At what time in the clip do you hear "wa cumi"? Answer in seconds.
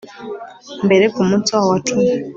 1.73-2.09